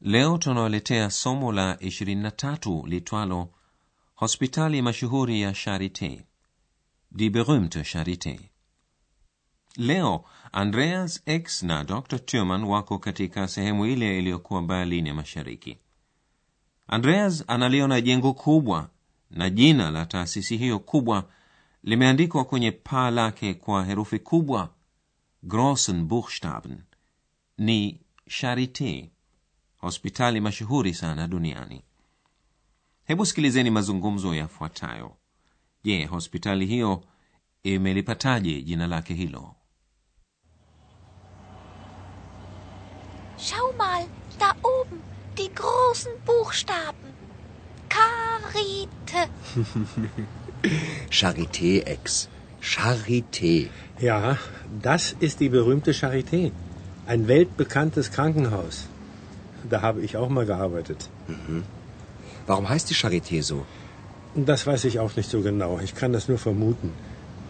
leo 0.00 0.38
tunawaletea 0.38 1.10
somo 1.10 1.52
la 1.52 1.74
23 1.74 2.86
litwalo 2.88 3.48
hospitali 4.14 4.82
mashuhuri 4.82 5.40
ya 5.40 5.52
charite 5.52 6.26
die 7.12 7.30
berühmte 7.30 7.84
charite 7.84 8.50
leo 9.76 10.24
andreas 10.52 11.22
x 11.26 11.62
na 11.62 11.84
dr 11.84 12.18
turman 12.18 12.64
wako 12.64 12.98
katika 12.98 13.48
sehemu 13.48 13.86
ile 13.86 14.18
iliyokuwa 14.18 14.62
berlin 14.62 15.06
ya 15.06 15.14
mashariki. 15.14 15.78
Andreas 16.86 17.44
analiona 17.46 18.00
jengo 18.00 18.34
kubwa 18.34 18.90
na 19.30 19.50
jina 19.50 19.90
la 19.90 20.06
taasisi 20.06 20.56
hiyo 20.56 20.78
kubwa 20.78 21.30
limeandikwa 21.82 22.44
kwenye 22.44 22.70
paa 22.72 23.10
lake 23.10 23.54
kwa 23.54 23.84
herufi 23.84 24.18
kubwa 24.18 24.74
grossen 25.42 26.04
buchstaben. 26.04 26.82
Ni 27.58 28.00
charite 28.28 29.10
hospitali 29.78 30.40
mashuhuri 30.40 30.94
sana 30.94 31.28
duniani 31.28 31.82
hebu 33.04 33.26
sikilizeni 33.26 33.70
mazungumzo 33.70 34.34
yafuatayo 34.34 35.16
je 35.84 36.04
hospitali 36.06 36.66
hiyo 36.66 37.02
imelipataje 37.62 38.62
jina 38.62 38.86
lake 38.86 39.14
hilo 39.14 39.54
Schau 43.38 43.72
mal, 43.78 44.04
da 44.40 44.50
oben, 44.62 45.00
die 45.38 45.50
großen 45.54 46.12
Buchstaben. 46.26 47.12
Karite. 47.88 49.20
Charité, 51.10 51.82
Ex. 51.94 52.28
Charité. 52.60 53.70
Ja, 54.00 54.38
das 54.82 55.14
ist 55.20 55.38
die 55.40 55.48
berühmte 55.48 55.92
Charité. 55.94 56.50
Ein 57.06 57.28
weltbekanntes 57.28 58.10
Krankenhaus. 58.10 58.88
Da 59.68 59.82
habe 59.82 60.00
ich 60.02 60.16
auch 60.16 60.28
mal 60.28 60.46
gearbeitet. 60.46 61.08
Warum 62.46 62.68
heißt 62.68 62.88
die 62.90 62.94
Charité 62.94 63.42
so? 63.42 63.64
Das 64.34 64.66
weiß 64.66 64.84
ich 64.84 64.98
auch 65.00 65.16
nicht 65.16 65.30
so 65.30 65.40
genau. 65.40 65.78
Ich 65.82 65.94
kann 65.94 66.12
das 66.12 66.28
nur 66.28 66.38
vermuten. 66.38 66.92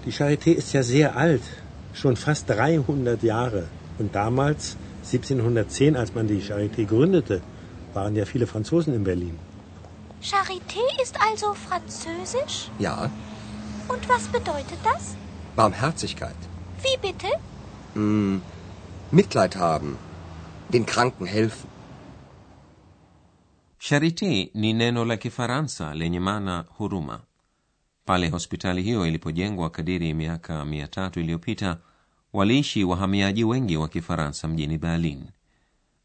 Die 0.05 0.12
Charité 0.12 0.53
ist 0.53 0.73
ja 0.73 0.83
sehr 0.83 1.17
alt. 1.17 1.42
Schon 1.92 2.17
fast 2.17 2.48
300 2.48 3.23
Jahre. 3.23 3.64
Und 3.98 4.14
damals, 4.14 4.77
1710, 5.05 5.97
als 5.97 6.14
man 6.14 6.29
die 6.29 6.41
Charité 6.41 6.86
gründete, 6.86 7.41
waren 7.95 8.14
ja 8.17 8.25
viele 8.25 8.47
Franzosen 8.47 8.95
in 8.95 9.05
Berlin. 9.05 9.39
Charité 10.23 10.84
ist 11.03 11.17
also 11.20 11.55
französisch? 11.55 12.70
Ja, 12.79 13.11
Und 13.89 14.09
was 14.09 14.25
bedeutet 14.29 14.79
das? 14.84 15.17
Barmherzigkeit. 15.56 16.36
Wie 16.83 16.97
bitte? 17.01 17.29
Mitleid 19.11 19.56
haben. 19.56 19.97
Den 20.69 20.84
Kranken 20.86 21.27
helfen. 21.27 21.69
Charite 23.79 24.51
ni 24.55 24.73
neno 24.73 25.05
la 25.05 25.17
kifaransa 25.17 25.95
lenye 25.95 26.21
maana 26.21 26.64
huruma. 26.69 27.20
Pale 28.05 28.29
hospitali 28.29 28.83
hiyo 28.83 29.07
ilipojengwa 29.07 29.70
kadiri 29.70 30.14
miaka 30.14 30.64
mia 30.64 30.89
tatu 30.89 31.20
iliyopita 31.20 31.79
waliishi 32.33 32.85
wahamiaji 32.85 33.45
wengi 33.45 33.77
wa 33.77 33.89
kifaransa 33.89 34.48
mjini 34.48 34.79
berlin. 34.79 35.25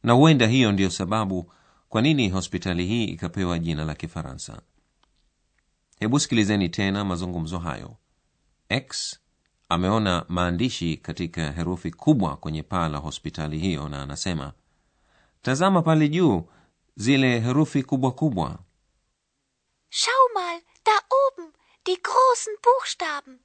Na 0.03 0.14
huenda 0.14 0.47
hiyo 0.47 0.72
ndiyo 0.72 0.90
sababu 0.90 1.52
kwa 1.90 2.02
nini 2.02 2.30
hospitali 2.30 2.86
hii 2.86 3.03
ikapewa 3.06 3.59
jina 3.59 3.86
la 3.86 3.96
kifaransa. 3.96 4.62
Hebu 6.00 6.20
sikilizeni 6.20 6.70
tena 6.70 7.06
mazungumzo 7.06 7.59
hayo. 7.59 7.96
X 8.70 9.20
ameona 9.70 10.26
maandishi 10.28 10.97
katika 10.97 11.52
herufi 11.52 11.92
kubwa 11.92 12.38
kwenye 12.38 12.64
paa 12.64 12.88
la 12.90 12.97
hospitali 12.97 13.59
hiyo 13.59 13.90
na 13.90 14.02
anasema 14.02 14.53
tazama 15.42 15.81
pale 15.81 16.09
juu 16.09 16.44
zile 16.96 17.40
herufi 17.40 17.84
kubwa 17.84 18.12
kubwa 18.12 18.59
Schau 19.90 20.24
mal, 20.34 20.62
da 20.86 20.92
oben, 21.28 21.54
die 21.88 21.98
großen 22.02 22.54
Buchstaben. 22.64 23.40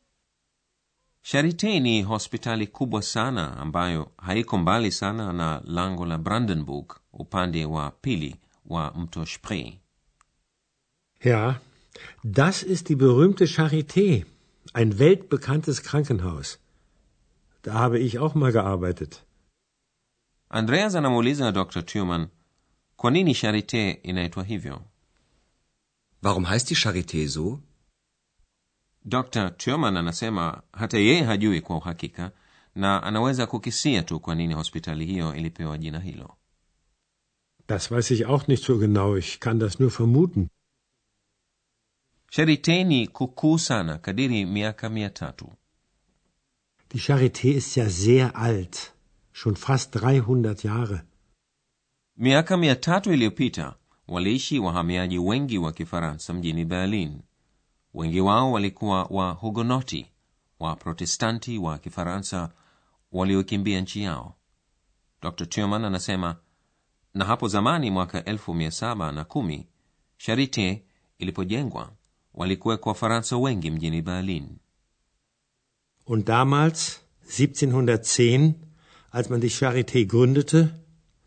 Charite 1.23 1.81
ni 1.81 2.03
hospitali 2.03 2.67
kubwa 2.67 3.03
sana 3.03 3.57
ambayo 3.57 4.11
haiko 4.17 4.59
mbali 4.59 4.93
sana 4.93 5.33
na 5.33 5.63
lango 5.65 6.07
la 6.07 6.19
Brandenburg 6.19 6.97
upande 7.13 7.65
wa 7.65 7.91
pili 7.91 8.37
wa 8.67 8.91
mto 8.97 9.27
Spree. 9.27 9.79
Ja, 11.25 11.61
das 12.25 12.63
ist 12.63 12.89
die 12.89 12.97
berühmte 12.97 13.45
Charité. 13.47 14.25
Ein 14.73 14.99
weltbekanntes 14.99 15.83
Krankenhaus. 15.83 16.59
Da 17.63 17.75
habe 17.75 17.99
ich 17.99 18.19
auch 18.19 18.35
mal 18.35 18.53
gearbeitet. 18.53 19.23
Andreas 20.49 20.95
anamuuliza 20.95 21.53
Dr. 21.53 21.85
Turman 21.87 22.29
kwa 23.01 23.11
nini 23.11 23.35
Charite 23.35 23.91
inaitwa 23.91 24.45
hivyo. 24.45 24.83
Warum 26.23 26.45
heißt 26.47 26.69
die 26.69 26.75
Charite 26.75 27.29
so? 27.29 27.61
Dr. 29.05 29.57
Turman 29.57 29.97
anasema 29.97 30.63
hata 30.73 30.99
yeye 30.99 31.23
hajui 31.23 31.61
kwa 31.61 31.77
uhakika 31.77 32.33
na 32.75 33.03
anaweza 33.03 33.47
kukisia 33.47 34.03
tu 34.03 34.21
kwa 34.21 34.35
nini 34.35 34.55
hospitali 34.55 35.07
hiyo 35.07 35.35
ilipewa 35.35 35.79
jina 35.79 36.01
hilo. 36.01 36.37
Das 37.69 37.91
weiß 37.91 38.11
ich 38.15 38.25
auch 38.27 38.49
nicht 38.49 38.65
so 38.65 38.79
genau. 38.79 39.19
Ich 39.19 39.39
kann 39.39 39.59
das 39.59 39.81
nur 39.81 39.91
vermuten. 39.91 40.49
Charite 42.31 42.85
ni 42.85 43.07
kukuu 43.09 43.59
sana 43.59 43.99
kadiri 43.99 44.47
miaka 44.47 44.89
mia 44.89 45.11
tatu. 45.11 45.53
Die 46.93 47.01
Charité 47.01 47.57
ist 47.57 47.77
ja 47.77 47.89
sehr 47.89 48.37
alt. 48.37 48.93
Schon 49.33 49.57
fast 49.57 49.95
300 49.95 50.65
Jahre. 50.65 51.05
Miaka 52.19 52.57
mia 52.57 52.77
tatu 52.77 53.13
iliyopita 53.13 53.75
waliishi 54.09 54.59
wahamiaji 54.59 55.19
wengi 55.19 55.59
wa 55.59 55.73
kifaransa 55.73 56.33
mjini 56.35 56.65
berlin. 56.65 57.21
Wengi 57.95 58.21
wao 58.21 58.53
walikuwa 58.53 59.03
wa 59.05 59.31
hugonoti 59.33 60.07
wa 60.61 60.77
protestanti 60.77 61.59
wa 61.59 61.79
kifaransa 61.79 62.51
waliokimbia 63.13 63.81
nchi 63.81 64.03
yao. 64.03 64.35
Dr 65.23 65.47
turman 65.47 65.85
anasema 65.85 66.37
na 67.15 67.25
hapo 67.25 67.49
zamani 67.49 67.91
mwaka 67.91 68.25
elfu 68.25 68.55
mia 68.55 68.71
saba 68.71 69.13
na 69.13 69.25
kumi 69.25 69.67
charite 70.17 70.85
ilipojengwa 71.19 71.93
walikuwekwa 72.35 72.93
wafaransa 72.93 73.37
wengi 73.37 73.71
mjini 73.71 74.03
berlin. 74.03 74.49
Und 76.07 76.27
damals, 76.27 77.01
1710, 77.27 78.53
als 79.13 79.31
man 79.31 79.41
die 79.41 79.51
charite 79.51 80.05
gründete, 80.05 80.69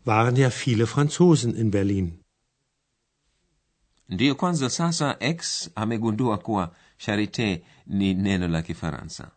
waren 0.04 0.36
ja 0.36 0.50
viele 0.50 0.86
Franzosen 0.86 1.56
in 1.56 1.70
Berlin. 1.70 2.18
ndiyo 4.08 4.34
kwanza 4.34 4.70
sasa 4.70 5.16
x 5.20 5.70
amegundua 5.74 6.38
kuwa 6.38 6.76
charite 6.98 7.64
ni 7.86 8.14
neno 8.14 8.48
la 8.48 8.62
kifaransa 8.62 9.30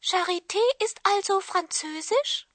Charité 0.00 0.58
ist 0.84 1.00
also 1.04 1.40
französisch? 1.40 2.46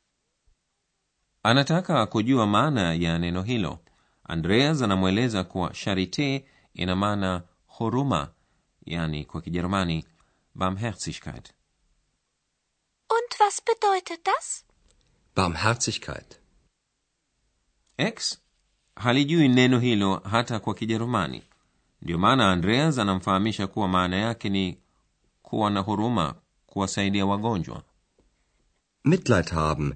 anataka 1.43 2.05
kujua 2.05 2.47
maana 2.47 2.93
ya 2.93 3.19
neno 3.19 3.41
hilo 3.43 3.79
andreas 4.23 4.81
anamweleza 4.81 5.43
kuwa 5.43 5.69
charite 5.69 6.45
ina 6.73 6.95
maana 6.95 7.43
huruma 7.65 8.33
yani 8.85 9.25
kwa 9.25 9.41
kijerumani 9.41 10.05
barmherzigkeit 10.55 11.53
Und 13.09 13.39
was 13.39 13.61
bedeutet 13.65 14.25
das? 14.25 14.65
Barmherzigkeit. 15.35 16.39
X 17.97 18.39
halijui 18.95 19.47
neno 19.47 19.79
hilo 19.79 20.15
hata 20.31 20.59
kwa 20.59 20.73
kijerumani 20.73 21.43
ndiyo 22.01 22.17
maana 22.19 22.51
andreas 22.51 22.99
anamfahamisha 22.99 23.67
kuwa 23.67 23.87
maana 23.87 24.15
yake 24.15 24.49
ni 24.49 24.77
kuwa 25.41 25.69
na 25.69 25.79
huruma 25.79 26.35
kuwasaidia 26.65 27.25
wagonjwa 27.25 27.83
Mitleid 29.05 29.49
haben. 29.49 29.93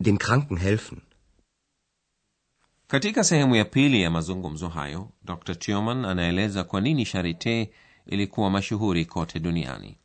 Dem 0.00 0.16
Kranken 0.18 0.58
helfen. 0.58 0.98
katika 2.86 3.24
sehemu 3.24 3.56
ya 3.56 3.64
pili 3.64 4.02
ya 4.02 4.10
mazungumzo 4.10 4.68
hayo 4.68 5.10
dr 5.24 5.54
tuman 5.54 6.04
anaeleza 6.04 6.64
kwa 6.64 6.80
nini 6.80 7.04
sharite 7.04 7.70
ilikuwa 8.06 8.50
mashuhuri 8.50 9.04
kote 9.04 9.40
duniani 9.40 9.98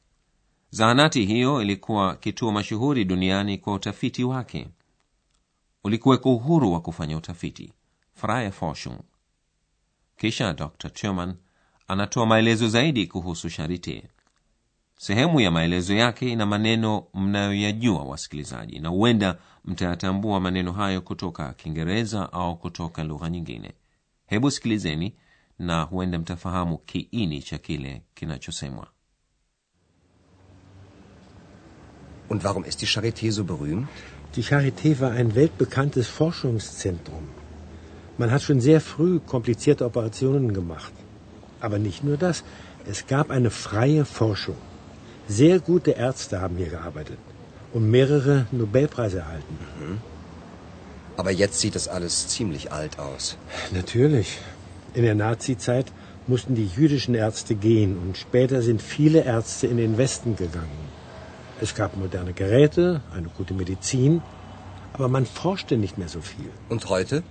zahanati 0.69 1.25
hiyo 1.25 1.61
ilikuwa 1.61 2.15
kituo 2.15 2.51
mashuhuri 2.51 3.05
duniani 3.05 3.57
kwa 3.57 3.73
utafiti 3.73 4.23
wake 4.23 4.67
ulikuweko 5.83 6.35
uhuru 6.35 6.73
wa 6.73 6.81
kufanya 6.81 7.17
utafiti. 7.17 7.73
Freie 8.13 8.51
forschung. 8.51 8.99
Kisha 10.17 10.53
dr 10.53 10.89
turman 10.89 11.35
anatoa 11.87 12.25
maelezo 12.25 12.67
zaidi 12.69 13.07
kuhusu 13.07 13.49
sharite 13.49 14.03
sehemu 14.97 15.39
ya 15.39 15.51
maelezo 15.51 15.93
yake 15.93 16.31
ina 16.31 16.45
maneno 16.45 17.03
mnayoyajua 17.13 18.03
wasikilizaji 18.03 18.79
na 18.79 18.89
huenda 18.89 19.37
mtayatambua 19.65 20.39
maneno 20.39 20.71
hayo 20.71 21.01
kutoka 21.01 21.53
kiingereza 21.53 22.33
au 22.33 22.57
kutoka 22.57 23.03
lugha 23.03 23.29
nyingine. 23.29 23.73
Hebu 24.25 24.51
sikilizeni 24.51 25.15
na 25.59 25.81
huenda 25.81 26.19
mtafahamu 26.19 26.77
kiini 26.77 27.41
cha 27.41 27.57
kile 27.57 28.01
kinachosemwa. 28.15 28.87
Und 32.29 32.43
warum 32.45 32.65
ist 32.65 32.79
die 32.79 32.87
charite 32.87 33.31
so 33.31 33.43
berühmt? 33.43 33.87
Die 34.35 34.43
Charité 34.43 34.99
war 34.99 35.11
ein 35.11 35.33
weltbekanntes 35.35 36.07
Forschungszentrum. 36.07 37.27
Man 38.17 38.31
hat 38.31 38.43
schon 38.43 38.61
sehr 38.61 38.79
früh 38.79 39.19
komplizierte 39.19 39.85
Operationen 39.85 40.53
gemacht. 40.53 40.93
Aber 41.61 41.79
nicht 41.79 42.03
nur 42.03 42.17
das. 42.17 42.43
Es 42.89 43.07
gab 43.07 43.31
eine 43.31 43.49
freie 43.49 44.05
Forschung. 44.05 44.57
Sehr 45.27 45.59
gute 45.59 45.91
Ärzte 45.91 46.41
haben 46.41 46.57
hier 46.57 46.69
gearbeitet 46.69 47.17
und 47.73 47.89
mehrere 47.89 48.45
Nobelpreise 48.51 49.19
erhalten. 49.19 49.57
Aber 51.17 51.31
jetzt 51.31 51.59
sieht 51.59 51.75
das 51.75 51.87
alles 51.87 52.27
ziemlich 52.27 52.71
alt 52.71 52.99
aus. 52.99 53.37
Natürlich. 53.71 54.39
In 54.93 55.03
der 55.03 55.15
Nazizeit 55.15 55.91
mussten 56.27 56.55
die 56.55 56.67
jüdischen 56.67 57.15
Ärzte 57.15 57.55
gehen 57.55 57.97
und 57.97 58.17
später 58.17 58.61
sind 58.61 58.81
viele 58.81 59.23
Ärzte 59.23 59.67
in 59.67 59.77
den 59.77 59.97
Westen 59.97 60.35
gegangen. 60.35 60.89
Es 61.61 61.75
gab 61.75 61.97
moderne 61.97 62.33
Geräte, 62.33 63.01
eine 63.15 63.27
gute 63.37 63.53
Medizin, 63.53 64.21
aber 64.93 65.07
man 65.09 65.25
forschte 65.25 65.77
nicht 65.77 65.97
mehr 65.97 66.07
so 66.09 66.21
viel. 66.21 66.49
Und 66.69 66.89
heute? 66.89 67.23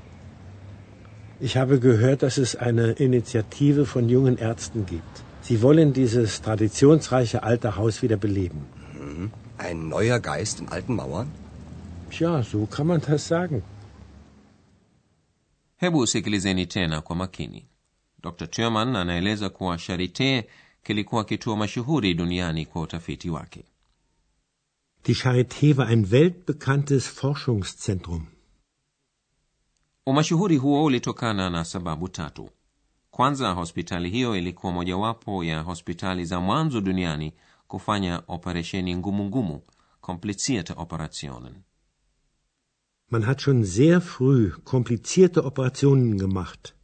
Ich 1.40 1.56
habe 1.56 1.78
gehört, 1.80 2.22
dass 2.22 2.36
es 2.38 2.56
eine 2.56 2.92
Initiative 2.92 3.86
von 3.86 4.08
jungen 4.08 4.36
Ärzten 4.38 4.86
gibt. 4.86 5.22
Sie 5.42 5.62
wollen 5.62 5.92
dieses 5.92 6.42
traditionsreiche 6.42 7.42
alte 7.42 7.76
Haus 7.76 8.02
wieder 8.02 8.16
beleben. 8.16 8.66
Ein 9.58 9.88
neuer 9.88 10.20
Geist 10.20 10.60
in 10.60 10.68
alten 10.68 10.94
Mauern? 10.96 11.28
Tja, 12.10 12.42
so 12.42 12.66
kann 12.66 12.86
man 12.86 13.00
das 13.00 13.28
sagen. 13.28 13.62
hebu 15.80 16.06
sikilizeni 16.06 16.66
tena 16.66 17.00
kwa 17.00 17.16
makini 17.16 17.66
dr 18.22 18.46
turman 18.50 18.96
anaeleza 18.96 19.48
kuwa 19.50 19.78
sharite 19.78 20.48
kilikuwa 20.82 21.24
kituo 21.24 21.56
mashuhuri 21.56 22.14
duniani 22.14 22.66
kwa 22.66 22.82
utafiti 22.82 23.30
wake 23.30 23.64
Die 25.08 25.14
Charité 25.14 25.76
war 25.78 25.86
ein 25.86 26.10
weltbekanntes 26.10 27.06
Forschungszentrum. 27.08 28.26
umashuhuri 30.06 30.56
huo 30.56 30.84
ulitokana 30.84 31.50
na 31.50 31.64
sababu 31.64 32.08
tatu 32.08 32.50
kwanza 33.10 33.50
hospitali 33.52 34.10
hiyo 34.10 34.36
ilikuwa 34.36 34.72
mojawapo 34.72 35.44
ya 35.44 35.60
hospitali 35.60 36.24
za 36.24 36.40
mwanzo 36.40 36.80
duniani 36.80 37.34
kufanya 37.66 38.22
operesheni 38.28 38.96
ngumu 38.96 39.24
ngumu 39.24 39.62
komplizierte 40.00 40.72
operationen 40.76 41.54
Man 43.10 43.22
hat 43.22 43.40
schon 43.40 43.64
sehr 43.64 44.00
früh 44.00 44.50
komplizierte 44.64 45.40
Operationen 45.40 46.18
gemacht. 46.18 46.74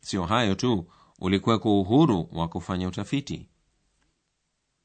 sio 0.00 0.22
hayo 0.24 0.54
tu 0.54 0.86
ulikuweko 1.18 1.80
uhuru 1.80 2.28
wa 2.32 2.48
kufanya 2.48 2.88
utafiti 2.88 3.48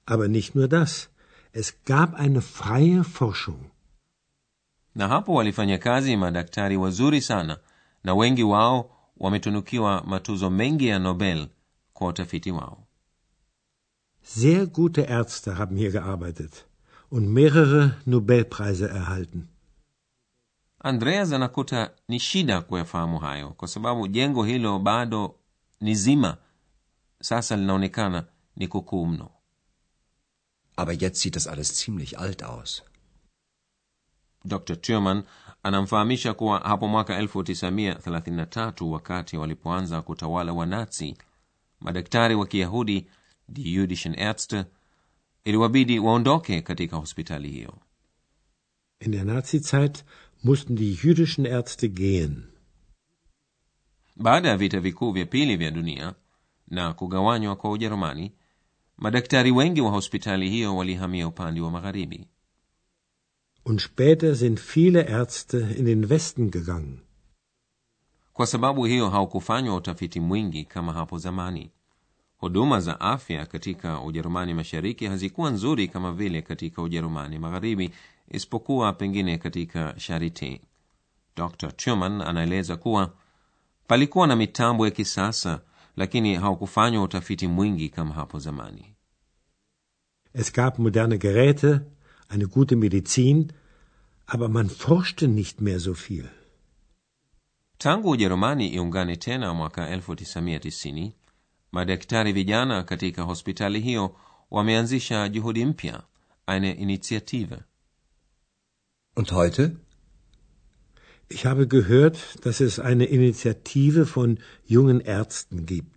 Aber 0.06 0.28
nicht 0.28 0.56
nur 0.56 0.68
das. 0.68 1.10
Es 1.54 1.74
gab 1.86 2.14
eine 2.20 2.42
freie 2.42 3.04
Forschung. 3.04 3.60
na 4.96 5.08
hapo 5.08 5.34
walifanya 5.34 5.78
kazi 5.78 6.18
madaktari 6.18 6.78
wazuri 6.78 7.22
sana 7.22 7.58
na 8.04 8.16
wengi 8.16 8.44
wao 8.44 8.92
wametunukiwa 9.18 10.04
matuzo 10.06 10.50
mengi 10.50 10.88
ya 10.88 11.00
nobel 11.00 11.48
kwa 11.94 12.08
utafiti 12.08 12.52
wao 12.52 12.84
Sehr 14.24 14.66
gute 14.66 15.02
Ärzte 15.02 15.52
haben 15.58 15.78
hier 15.78 15.92
gearbeitet 15.92 16.66
und 17.12 17.28
mehrere 17.30 17.92
Nobelpreise 18.06 18.86
erhalten. 18.86 19.48
andreas 20.80 21.32
anakuta 21.34 21.92
ni 22.08 22.20
shida 22.20 22.62
kuyafahamu 22.62 23.20
hayo 23.20 23.50
kwa 23.50 23.68
sababu 23.68 24.08
jengo 24.08 24.44
hilo 24.44 24.80
bado 24.80 25.36
ni 25.82 25.96
zima 25.96 26.38
sasa 27.22 27.56
linaonekana 27.56 28.26
ni 28.56 28.68
kukuu 28.68 29.06
mno 29.06 29.30
Aber 30.78 30.94
jetzt 30.94 31.20
sieht 31.22 31.36
das 31.36 31.48
alles 31.48 31.76
ziemlich 31.76 32.20
alt 32.20 32.44
aus. 32.44 32.84
dr 34.46 34.82
Thurman 34.82 35.24
anamfahamisha 35.64 36.34
kuwa 36.34 36.60
hapo 36.60 36.88
mwaka 36.88 37.20
1933 37.22 38.84
wakati 38.92 39.38
walipoanza 39.38 40.02
kutawala 40.02 40.54
wanazi 40.54 41.18
madaktari 41.80 42.36
wa 42.36 42.48
kiyahudi 42.48 43.08
die 43.50 43.72
jüdischen 43.72 44.14
ärzte 44.20 44.66
iliwabidi 45.44 46.00
waondoke 46.00 46.62
katika 46.62 46.98
hospitali 46.98 47.50
hiyo 47.50 47.78
In 49.00 49.12
der 49.12 49.24
Nazizeit 49.26 50.06
mussten 50.44 50.76
die 50.76 50.94
jüdischen 51.04 51.46
Ärzte 51.46 51.90
gehen. 51.90 52.44
baada 54.16 54.50
ya 54.50 54.58
vita 54.58 54.80
vikuu 54.80 55.12
vya 55.12 55.26
pili 55.26 55.58
vya 55.58 55.72
dunia 55.72 56.16
na 56.68 56.94
kugawanywa 56.94 57.56
kwa 57.56 57.72
ujerumani 57.72 58.34
madaktari 58.98 59.52
wengi 59.52 59.82
wa 59.82 59.92
hospitali 59.92 60.50
hiyo 60.50 60.76
walihamia 60.78 61.28
upande 61.28 61.62
wa 61.62 61.72
magharibi. 61.72 62.28
Und 63.66 63.80
später 63.82 64.36
sind 64.36 64.60
viele 64.60 65.02
Ärzte 65.04 65.58
in 65.78 65.86
den 65.86 66.06
Westen 66.10 66.50
gegangen. 66.52 67.00
kwa 68.34 68.48
sababu 68.48 68.86
hiyo 68.86 69.10
haukufanywa 69.10 69.76
utafiti 69.76 70.20
mwingi 70.20 70.66
kama 70.66 70.94
hapo 70.94 71.18
zamani. 71.18 71.72
Huduma 72.38 72.80
za 72.80 73.00
afya 73.00 73.46
katika 73.46 74.02
ujerumani 74.02 74.54
mashariki 74.54 75.06
hazikuwa 75.06 75.50
nzuri 75.50 75.88
kama 75.88 76.14
vile 76.14 76.42
katika 76.42 76.82
ujerumani 76.82 77.40
magharibi 77.40 77.92
isipokuwa 78.32 78.94
pengine 78.94 79.38
katika 79.38 80.00
sharite 80.00 80.62
dr 81.36 81.72
tuman 81.72 82.22
anaeleza 82.22 82.78
kuwa 82.78 83.14
palikuwa 83.88 84.28
na 84.28 84.36
mitambo 84.36 84.86
ya 84.86 84.92
kisasa 84.92 85.62
lakini 85.98 86.36
haukufanywa 86.36 87.04
utafiti 87.04 87.48
mwingi 87.48 87.90
kama 87.90 88.14
hapo 88.14 88.40
zamani 88.40 88.94
Es 90.34 90.54
gab 90.54 90.80
moderne 90.80 91.18
Geräte, 91.18 91.80
eine 92.30 92.46
gute 92.46 92.76
Medizin, 92.76 93.52
aber 94.28 94.50
man 94.50 94.70
forschte 94.70 95.28
nicht 95.28 95.62
mehr 95.62 95.80
so 95.80 95.94
viel. 95.94 96.30
tangu 97.78 98.10
ujerumani 98.10 98.68
iungane 98.74 99.16
tena 99.18 99.54
mwaka 99.54 99.96
1990 99.96 101.12
madaktari 101.72 102.34
vijana 102.34 102.84
katika 102.84 103.22
hospitali 103.24 103.80
hiyo 103.80 104.16
wameanzisha 104.52 105.30
juhudi 105.30 105.66
mpya 105.66 106.04
eine 106.46 106.72
initiative 106.72 107.58
Und 109.16 109.32
heute? 109.32 109.72
Ich 111.30 111.46
habe 111.46 111.66
gehört, 111.68 112.18
dass 112.46 112.62
es 112.62 112.80
eine 112.80 113.06
Initiative 113.06 114.06
von 114.06 114.38
jungen 114.68 115.02
Ärzten 115.02 115.66
gibt. 115.66 115.97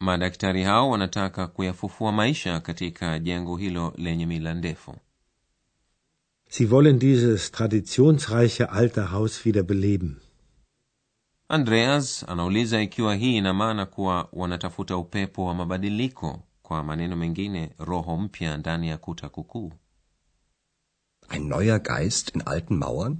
Madaktari 0.00 0.62
hao 0.62 0.90
wanataka 0.90 1.46
kuyafufua 1.46 2.12
maisha 2.12 2.60
katika 2.60 3.18
jengo 3.18 3.56
hilo 3.56 3.94
lenye 3.96 4.26
mila 4.26 4.54
ndefu 4.54 4.94
Sie 6.50 6.66
wollen 6.66 6.98
dieses 6.98 7.50
traditionsreiche 7.50 8.64
alte 8.64 9.00
Haus 9.00 9.46
wieder 9.46 9.62
beleben. 9.62 10.16
andreas 11.48 12.24
anauliza 12.28 12.82
ikiwa 12.82 13.14
hii 13.16 13.36
ina 13.36 13.54
maana 13.54 13.86
kuwa 13.86 14.28
wanatafuta 14.32 14.96
upepo 14.96 15.44
wa 15.44 15.54
mabadiliko 15.54 16.42
kwa 16.62 16.84
maneno 16.84 17.16
mengine 17.16 17.74
roho 17.78 18.16
mpya 18.16 18.56
ndani 18.56 18.88
ya 18.88 18.98
kuta 18.98 19.28
kukuu 19.28 19.72
Ein 21.30 21.48
neuer 21.48 21.80
Geist 21.82 22.34
in 22.34 22.42
alten 22.46 22.76
Mauern? 22.76 23.16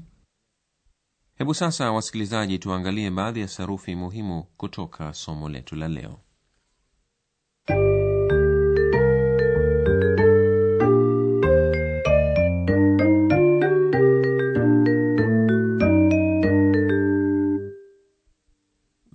hebu 1.34 1.54
sasa 1.54 1.92
wasikilizaji 1.92 2.58
tuangalie 2.58 3.10
baadhi 3.10 3.40
ya 3.40 3.48
sarufi 3.48 3.94
muhimu 3.94 4.42
kutoka 4.42 5.14
somo 5.14 5.48
letu 5.48 5.76
la 5.76 5.88
leo 5.88 6.20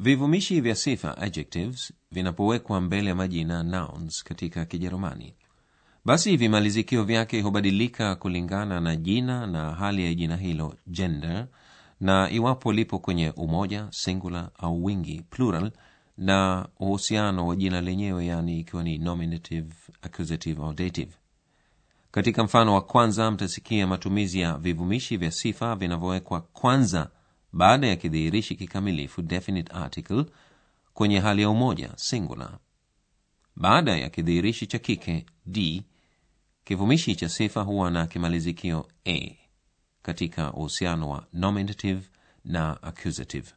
vivumishi 0.03 0.62
vya 0.62 0.75
sifa 0.75 1.17
adjectives 1.17 1.93
vinapowekwa 2.12 2.81
mbele 2.81 3.10
ya 3.10 3.15
majina 3.15 3.63
nouns 3.63 4.24
katika 4.24 4.65
kijerumani. 4.65 5.33
Basi 6.05 6.38
vimalizikio 6.38 7.03
vyake 7.03 7.41
hubadilika 7.41 8.15
kulingana 8.15 8.79
na 8.79 8.95
jina 8.95 9.48
na 9.48 9.72
hali 9.72 10.05
ya 10.05 10.13
jina 10.13 10.36
hilo 10.38 10.75
gender 10.88 11.48
na 12.00 12.29
iwapo 12.31 12.74
lipo 12.74 13.00
kwenye 13.00 13.29
umoja 13.29 13.88
singular 13.91 14.50
au 14.57 14.83
wingi 14.86 15.22
plural 15.29 15.72
na 16.17 16.67
uhusiano 16.79 17.48
wa 17.48 17.55
jina 17.55 17.81
lenyewe 17.81 18.25
yani 18.25 18.60
ikiwa 18.60 18.83
ni 18.83 18.98
nominative 18.98 19.74
accusative 20.01 20.62
au 20.63 20.74
dative. 20.74 21.12
Katika 22.12 22.43
mfano 22.43 22.74
wa 22.74 22.81
kwanza 22.81 23.31
mtasikia 23.31 23.88
matumizi 23.88 24.39
ya 24.39 24.57
vivumishi 24.57 25.17
vya 25.17 25.31
sifa 25.31 25.75
vinavyowekwa 25.75 26.41
kwanza 26.41 27.10
baada 27.53 27.88
ya 27.88 27.95
kidhihirishi 27.95 28.55
kikamilifu 28.55 29.22
definite 29.22 29.74
article 29.74 30.25
kwenye 30.93 31.19
hali 31.19 31.41
ya 31.41 31.50
umoja 31.50 31.93
singular. 31.95 32.60
Baada 33.55 33.98
ya 33.98 34.10
kidhihirishi 34.10 34.67
cha 34.67 34.79
kike 34.79 35.25
d 35.45 35.83
kivumishi 36.63 37.15
cha 37.15 37.29
sifa 37.29 37.62
huwa 37.62 37.91
na 37.91 38.07
kimalizikio 38.07 38.88
a 39.07 39.36
katika 40.01 40.53
uhusiano 40.53 41.10
wa 41.10 41.27
nominative 41.33 42.01
na 42.45 42.83
accusative. 42.83 43.48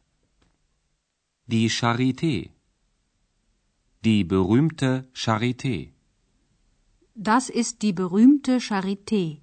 Die 1.47 1.69
charite 1.69 2.51
Die 4.03 4.23
berühmte 4.23 5.03
charite 5.13 5.91
Das 7.19 7.49
ist 7.49 7.81
die 7.81 7.93
berühmte 7.93 8.59
Charité. 8.59 9.41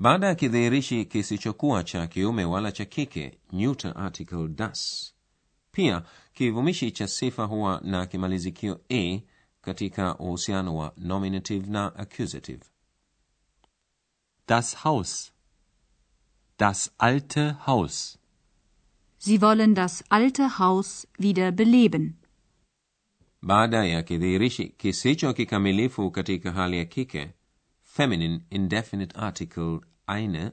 Baada 0.00 0.26
ya 0.26 0.34
kidhihirishi 0.34 1.04
kisichokuwa 1.04 1.84
cha 1.84 2.06
kiume 2.06 2.44
wala 2.44 2.72
cha 2.72 2.84
kike 2.84 3.38
neuter 3.52 3.92
article 3.96 4.48
das 4.48 5.12
pia 5.72 6.02
kivumishi 6.34 6.90
cha 6.92 7.08
sifa 7.08 7.44
huwa 7.44 7.80
na 7.84 8.06
kimalizikio 8.06 8.80
a 8.92 9.20
katika 9.62 10.18
uhusiano 10.18 10.76
wa 10.76 10.92
nominative 10.96 11.66
na 11.70 11.94
accusative 11.96 12.64
Das 14.48 14.76
Haus. 14.76 15.32
Das 16.58 16.90
alte 16.98 17.50
Haus. 17.66 18.18
Sie 19.18 19.38
wollen 19.40 19.74
das 19.74 20.02
alte 20.10 20.48
Haus 20.58 21.06
wieder 21.18 21.52
beleben. 21.52 22.12
baada 23.42 23.84
ya 23.86 24.02
kidhihirishi 24.02 24.68
kisicho 24.68 25.32
kikamilifu 25.34 26.10
katika 26.10 26.52
hali 26.52 26.78
ya 26.78 26.84
kike 26.84 27.30
feminine 27.82 28.40
indefinite 28.50 29.18
article 29.18 29.80
eine 30.16 30.50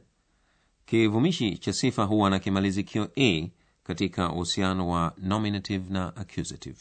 kivumishi 0.86 1.58
cha 1.58 1.74
sifa 1.74 2.04
huwa 2.04 2.30
na 2.30 2.40
kimalizikio 2.40 3.12
a 3.18 3.50
katika 3.84 4.32
uhusiano 4.32 4.90
wa 4.90 5.14
nominative 5.18 5.94
na 5.94 6.16
accusative 6.16 6.78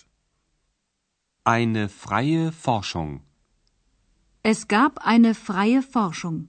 Eine 1.44 1.88
freie 1.88 2.50
Forschung. 2.50 3.20
Es 4.42 4.66
gab 4.68 4.98
eine 5.04 5.34
freie 5.34 5.82
Forschung. 5.82 6.46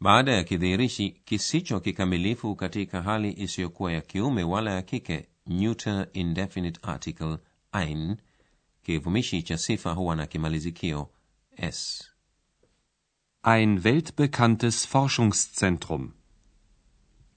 baada 0.00 0.32
ya 0.32 0.44
kidhihirishi 0.44 1.10
kisicho 1.10 1.80
kikamilifu 1.80 2.56
katika 2.56 3.02
hali 3.02 3.32
isiyokuwa 3.32 3.92
ya 3.92 4.00
kiume 4.00 4.42
wala 4.44 4.70
ya 4.74 4.82
kike 4.82 5.28
neuter 5.46 6.08
indefinite 6.12 6.80
article 6.82 7.38
ein 7.72 8.16
kivumishi 8.82 9.42
cha 9.42 9.58
sifa 9.58 9.92
huwa 9.92 10.16
na 10.16 10.26
kimalizikio 10.26 11.10
s 11.56 12.08
Ein 13.42 13.84
weltbekanntes 13.84 14.84
Forschungszentrum. 14.84 16.12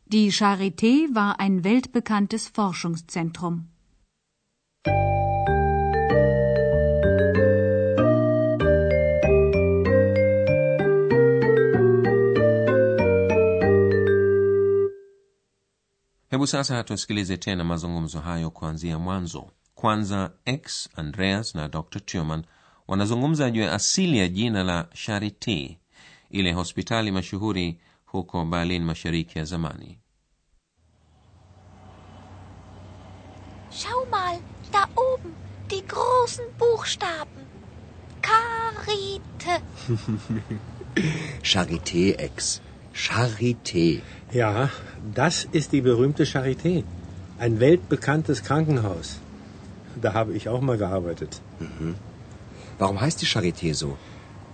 Die 0.07 0.31
Charité 0.31 1.13
war 1.13 1.39
ein 1.39 1.63
weltbekanntes 1.63 2.47
Forschungszentrum. 2.47 3.67
hebu 16.29 16.47
sasa 16.47 16.83
tusikilize 16.83 17.37
tena 17.37 17.63
mazungumzo 17.63 18.19
hayo 18.19 18.49
kuanzia 18.51 18.99
mwanzo 18.99 19.51
kwanza 19.75 20.31
x 20.45 20.89
andreas 20.95 21.55
na 21.55 21.67
dr 21.67 22.01
turman 22.05 22.43
wanazungumza 22.87 23.51
juu 23.51 23.61
ya 23.61 23.73
asili 23.73 24.17
ya 24.17 24.27
jina 24.27 24.63
la 24.63 24.87
charite 24.93 25.80
ile 26.31 26.53
hospitali 26.53 27.11
mashuhuri 27.11 27.77
huko 28.05 28.45
berlin 28.45 28.83
mashariki 28.83 29.37
ya 29.39 29.45
zamani 29.45 29.97
Schau 33.71 34.05
mal, 34.11 34.37
da 34.73 34.83
oben, 34.95 35.31
die 35.71 35.83
großen 35.87 36.45
Buchstaben. 36.59 37.43
Karite. 38.21 39.53
Charité, 41.41 42.03
Ex. 42.27 42.61
Charité. 42.93 44.01
Ja, 44.33 44.69
das 45.15 45.47
ist 45.59 45.71
die 45.71 45.81
berühmte 45.81 46.25
Charité. 46.25 46.83
Ein 47.39 47.59
weltbekanntes 47.61 48.43
Krankenhaus. 48.43 49.19
Da 50.01 50.13
habe 50.13 50.33
ich 50.33 50.49
auch 50.49 50.61
mal 50.61 50.77
gearbeitet. 50.77 51.41
Warum 52.77 52.99
heißt 52.99 53.21
die 53.21 53.25
Charité 53.33 53.73
so? 53.73 53.97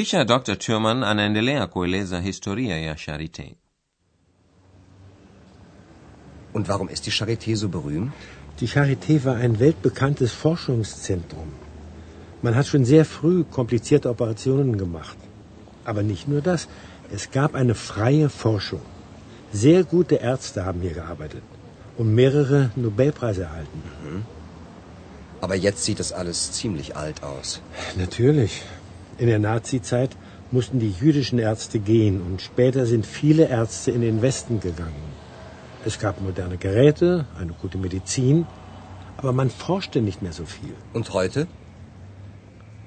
Kisha 0.00 0.24
dr 0.24 0.56
turman 0.58 1.02
anaendelea 1.04 1.66
kueleza 1.66 2.20
historia 2.20 2.76
ya 2.78 2.94
charite 2.96 3.56
Und 6.54 6.68
warum 6.68 6.88
ist 6.88 7.06
die 7.06 7.12
Charité 7.18 7.54
so 7.56 7.68
berühmt? 7.68 8.12
Die 8.60 8.68
Charité 8.76 9.24
war 9.26 9.36
ein 9.36 9.58
weltbekanntes 9.60 10.32
Forschungszentrum. 10.32 11.48
Man 12.42 12.56
hat 12.56 12.66
schon 12.66 12.84
sehr 12.92 13.04
früh 13.04 13.44
komplizierte 13.58 14.08
Operationen 14.14 14.78
gemacht. 14.78 15.18
Aber 15.84 16.02
nicht 16.02 16.26
nur 16.32 16.40
das. 16.40 16.66
Es 17.16 17.30
gab 17.30 17.54
eine 17.54 17.74
freie 17.74 18.28
Forschung. 18.30 18.84
Sehr 19.52 19.84
gute 19.84 20.16
Ärzte 20.32 20.64
haben 20.64 20.80
hier 20.80 20.94
gearbeitet 20.94 21.44
und 21.98 22.14
mehrere 22.14 22.70
Nobelpreise 22.74 23.42
erhalten. 23.42 23.80
Aber 25.42 25.56
jetzt 25.56 25.84
sieht 25.84 26.00
das 26.00 26.12
alles 26.12 26.52
ziemlich 26.52 26.96
alt 26.96 27.22
aus. 27.22 27.60
Natürlich. 27.96 28.62
In 29.20 29.26
der 29.26 29.38
Nazizeit 29.38 30.16
mussten 30.50 30.78
die 30.80 30.92
jüdischen 30.98 31.38
Ärzte 31.38 31.78
gehen 31.78 32.22
und 32.26 32.40
später 32.40 32.86
sind 32.86 33.04
viele 33.04 33.48
Ärzte 33.48 33.90
in 33.90 34.00
den 34.00 34.22
Westen 34.22 34.60
gegangen. 34.60 35.08
Es 35.84 35.98
gab 35.98 36.22
moderne 36.22 36.56
Geräte, 36.56 37.26
eine 37.38 37.52
gute 37.52 37.76
Medizin, 37.76 38.46
aber 39.18 39.34
man 39.34 39.50
forschte 39.50 40.00
nicht 40.00 40.22
mehr 40.22 40.32
so 40.32 40.46
viel. 40.46 40.74
Und 40.94 41.12
heute? 41.12 41.46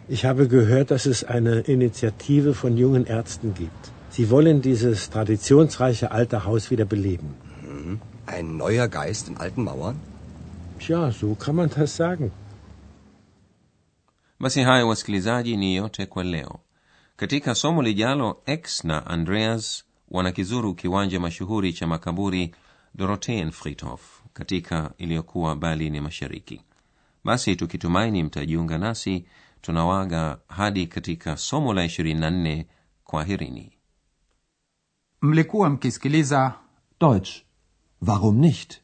Ich 0.08 0.26
habe 0.26 0.48
gehört, 0.48 0.90
dass 0.90 1.06
es 1.06 1.24
eine 1.24 1.60
Initiative 1.60 2.56
von 2.56 2.78
jungen 2.78 3.06
Ärzten 3.06 3.54
gibt. 3.54 3.92
Sie 4.10 4.32
wollen 4.32 4.64
dieses 4.64 5.12
traditionsreiche 5.12 6.10
alte 6.10 6.46
Haus 6.46 6.72
wieder 6.72 6.86
beleben. 6.86 7.36
Ein 8.26 8.58
neuer 8.58 8.88
Geist 8.88 9.28
in 9.28 9.38
alten 9.38 9.64
Mauern? 9.64 10.00
Tja, 10.80 11.12
so 11.12 11.36
kann 11.36 11.56
man 11.56 11.70
das 11.70 11.96
sagen. 11.96 12.32
Basi 14.44 14.62
hayo 14.62 14.88
wasikilizaji 14.88 15.58
ni 15.58 15.76
yote 15.76 16.06
kwa 16.06 16.24
leo. 16.24 16.60
Katika 17.16 17.56
somo 17.56 17.82
lijalo 17.82 18.42
x 18.46 18.84
na 18.84 19.06
andreas 19.08 19.84
wanakizuru 20.12 20.74
kiwanja 20.76 21.20
mashuhuri 21.20 21.74
cha 21.74 21.88
makaburi 21.88 22.56
dorotheenfriedhof 22.96 24.22
katika 24.34 24.92
iliyokuwa 24.98 25.56
berlin 25.56 26.02
mashariki. 26.02 26.62
Basi 27.24 27.56
tukitumaini 27.56 28.24
mtajiunga 28.24 28.78
nasi 28.78 29.26
tunawaga 29.62 30.38
hadi 30.48 30.88
katika 30.88 31.38
somo 31.38 31.74
la 31.74 31.86
24 31.86 32.66
kwaherini. 33.04 33.72
Mlikuwa 35.22 35.70
mkisikiliza 35.70 36.54
Deutsch. 37.00 37.32
Warum 38.08 38.38
nicht? 38.38 38.80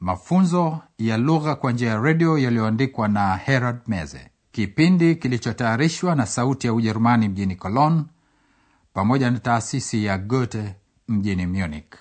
mafunzo 0.00 0.80
ya 0.98 1.16
lugha 1.16 1.54
kwa 1.54 1.72
njia 1.72 1.88
ya 1.90 2.00
redio 2.00 2.38
yaliyoandikwa 2.38 3.08
na 3.08 3.36
herald 3.36 3.78
meze 3.86 4.30
kipindi 4.54 5.16
kilichotayarishwa 5.16 6.14
na 6.14 6.26
sauti 6.26 6.66
ya 6.66 6.74
ujerumani 6.74 7.28
mjini 7.28 7.56
cologne 7.56 8.02
pamoja 8.92 9.30
na 9.30 9.38
taasisi 9.38 10.04
ya 10.04 10.18
goethe 10.18 10.74
mjini 11.08 11.46
munich 11.46 11.94